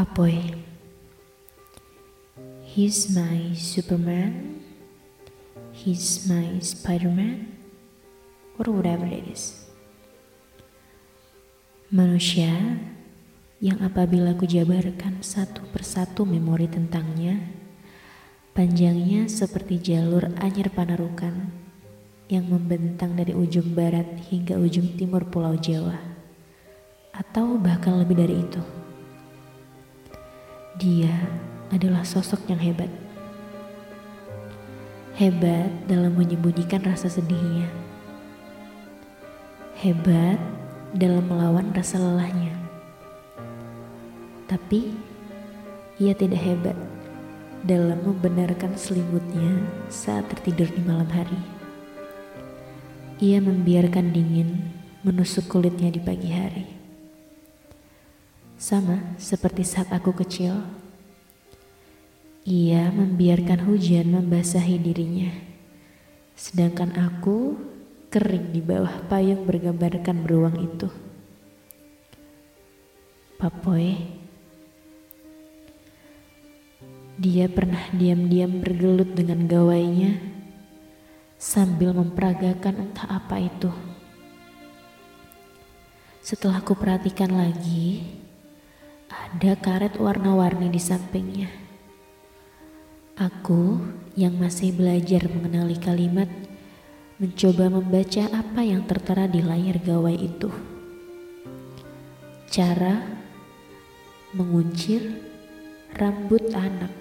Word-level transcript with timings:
Papoy. 0.00 0.40
He's 2.64 3.12
my 3.12 3.52
Superman. 3.52 4.64
He's 5.76 6.24
my 6.24 6.56
Spider-Man. 6.56 7.44
Or 8.56 8.72
whatever 8.72 9.04
it 9.04 9.28
is. 9.28 9.68
Manusia 11.92 12.80
yang 13.60 13.76
apabila 13.84 14.32
ku 14.40 14.48
jabarkan 14.48 15.20
satu 15.20 15.68
persatu 15.68 16.24
memori 16.24 16.64
tentangnya, 16.64 17.36
panjangnya 18.56 19.28
seperti 19.28 19.84
jalur 19.84 20.32
anyar 20.40 20.72
panarukan 20.72 21.52
yang 22.32 22.48
membentang 22.48 23.20
dari 23.20 23.36
ujung 23.36 23.76
barat 23.76 24.08
hingga 24.32 24.56
ujung 24.56 24.96
timur 24.96 25.28
pulau 25.28 25.60
Jawa, 25.60 26.00
atau 27.12 27.60
bahkan 27.60 28.00
lebih 28.00 28.16
dari 28.16 28.40
itu. 28.40 28.79
Dia 30.80 31.12
adalah 31.68 32.08
sosok 32.08 32.48
yang 32.48 32.56
hebat. 32.56 32.88
Hebat 35.12 35.68
dalam 35.84 36.16
menyembunyikan 36.16 36.80
rasa 36.80 37.12
sedihnya. 37.12 37.68
Hebat 39.76 40.40
dalam 40.96 41.28
melawan 41.28 41.68
rasa 41.76 42.00
lelahnya. 42.00 42.56
Tapi 44.48 44.96
ia 46.00 46.16
tidak 46.16 46.40
hebat 46.40 46.80
dalam 47.60 48.00
membenarkan 48.00 48.72
selimutnya 48.72 49.60
saat 49.92 50.32
tertidur 50.32 50.72
di 50.72 50.80
malam 50.80 51.12
hari. 51.12 51.40
Ia 53.20 53.36
membiarkan 53.36 54.16
dingin 54.16 54.72
menusuk 55.04 55.44
kulitnya 55.44 55.92
di 55.92 56.00
pagi 56.00 56.32
hari. 56.32 56.79
Sama 58.60 59.16
seperti 59.16 59.64
saat 59.64 59.88
aku 59.88 60.12
kecil, 60.20 60.52
ia 62.44 62.92
membiarkan 62.92 63.64
hujan 63.64 64.12
membasahi 64.12 64.76
dirinya, 64.76 65.32
sedangkan 66.36 66.92
aku 66.92 67.56
kering 68.12 68.52
di 68.52 68.60
bawah 68.60 69.08
payung 69.08 69.48
bergambarkan 69.48 70.20
beruang 70.20 70.60
itu. 70.60 70.92
Papoy, 73.40 73.96
dia 77.16 77.48
pernah 77.48 77.88
diam-diam 77.96 78.60
bergelut 78.60 79.16
dengan 79.16 79.48
gawainya 79.48 80.20
sambil 81.40 81.96
memperagakan 81.96 82.92
entah 82.92 83.08
apa 83.08 83.40
itu. 83.40 83.72
Setelah 86.20 86.60
ku 86.60 86.76
perhatikan 86.76 87.32
lagi, 87.32 88.04
ada 89.10 89.58
karet 89.58 89.98
warna-warni 89.98 90.70
di 90.70 90.78
sampingnya. 90.78 91.50
Aku 93.18 93.82
yang 94.14 94.38
masih 94.38 94.70
belajar 94.70 95.26
mengenali 95.26 95.74
kalimat 95.74 96.30
mencoba 97.18 97.68
membaca 97.68 98.30
apa 98.30 98.62
yang 98.62 98.86
tertera 98.86 99.26
di 99.26 99.42
layar 99.42 99.82
gawai 99.82 100.14
itu. 100.14 100.48
Cara 102.46 103.02
menguncir 104.30 105.02
rambut 105.98 106.46
anak. 106.54 106.94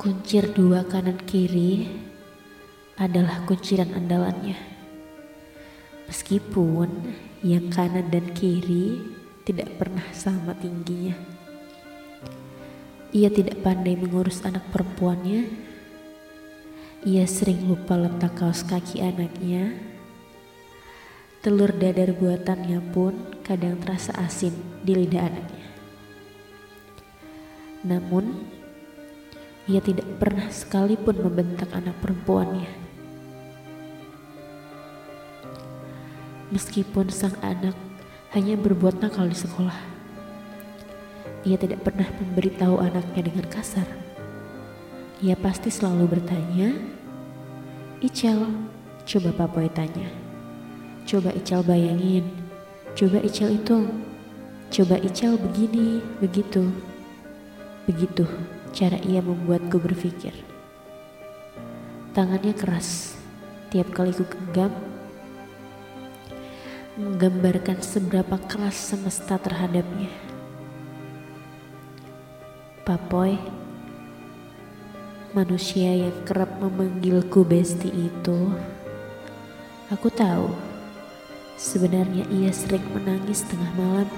Kuncir 0.00 0.56
dua 0.56 0.88
kanan 0.88 1.20
kiri 1.28 1.84
adalah 2.96 3.44
kunciran 3.44 3.92
andalannya. 3.92 4.77
Meskipun 6.08 6.88
yang 7.44 7.68
kanan 7.68 8.08
dan 8.08 8.32
kiri 8.32 8.96
tidak 9.44 9.76
pernah 9.76 10.04
sama 10.16 10.56
tingginya. 10.56 11.12
Ia 13.12 13.28
tidak 13.28 13.60
pandai 13.60 13.96
mengurus 13.96 14.40
anak 14.44 14.68
perempuannya. 14.72 15.48
Ia 17.04 17.24
sering 17.28 17.68
lupa 17.68 17.96
letak 17.96 18.40
kaos 18.40 18.64
kaki 18.64 19.04
anaknya. 19.04 19.76
Telur 21.44 21.72
dadar 21.76 22.16
buatannya 22.16 22.80
pun 22.90 23.38
kadang 23.44 23.76
terasa 23.80 24.16
asin 24.16 24.52
di 24.80 24.92
lidah 24.92 25.28
anaknya. 25.28 25.68
Namun, 27.84 28.42
ia 29.68 29.84
tidak 29.84 30.08
pernah 30.16 30.48
sekalipun 30.48 31.20
membentak 31.20 31.68
anak 31.76 31.96
perempuannya. 32.00 32.87
Meskipun 36.48 37.12
sang 37.12 37.36
anak 37.44 37.76
hanya 38.32 38.56
berbuat 38.56 39.04
nakal 39.04 39.28
di 39.28 39.36
sekolah, 39.36 39.76
ia 41.44 41.60
tidak 41.60 41.84
pernah 41.84 42.08
memberitahu 42.08 42.80
anaknya 42.80 43.28
dengan 43.28 43.46
kasar. 43.48 43.88
Ia 45.20 45.36
pasti 45.36 45.68
selalu 45.68 46.18
bertanya, 46.18 46.72
Ical, 47.98 48.48
coba 49.04 49.30
Papoy 49.34 49.66
tanya. 49.72 50.08
Coba 51.08 51.34
Ical 51.34 51.64
bayangin, 51.64 52.24
coba 52.94 53.18
Ical 53.20 53.52
itu, 53.52 53.88
coba 54.70 54.96
Ical 55.02 55.34
begini, 55.36 56.00
begitu. 56.22 56.70
Begitu 57.88 58.28
cara 58.72 59.00
ia 59.02 59.18
membuatku 59.24 59.80
berpikir. 59.80 60.30
Tangannya 62.12 62.54
keras, 62.54 63.18
tiap 63.70 63.90
kali 63.94 64.14
ku 64.14 64.22
genggam, 64.26 64.72
menggambarkan 66.98 67.78
seberapa 67.78 68.34
keras 68.50 68.74
semesta 68.74 69.38
terhadapnya. 69.38 70.10
Papoy, 72.82 73.38
manusia 75.30 75.94
yang 75.94 76.16
kerap 76.26 76.58
memanggilku 76.58 77.46
besti 77.46 77.86
itu, 77.86 78.50
aku 79.94 80.10
tahu 80.10 80.50
sebenarnya 81.54 82.26
ia 82.34 82.50
sering 82.50 82.82
menangis 82.90 83.46
tengah 83.46 83.70
malam, 83.78 84.10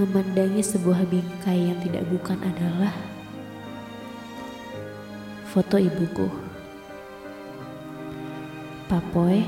memandangi 0.00 0.64
sebuah 0.64 1.04
bingkai 1.04 1.68
yang 1.68 1.76
tidak 1.84 2.08
bukan 2.08 2.40
adalah 2.48 2.96
foto 5.52 5.76
ibuku. 5.76 6.32
Papoy, 8.88 9.44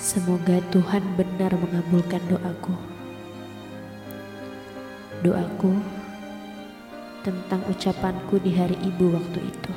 Semoga 0.00 0.64
Tuhan 0.72 1.04
benar 1.12 1.52
mengabulkan 1.60 2.24
doaku. 2.32 2.72
Doaku 5.20 5.76
tentang 7.20 7.60
ucapanku 7.68 8.40
di 8.40 8.56
hari 8.56 8.80
ibu 8.80 9.12
waktu 9.12 9.44
itu. 9.44 9.72